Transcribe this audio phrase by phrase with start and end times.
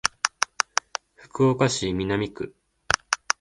[1.15, 2.55] 福岡市南区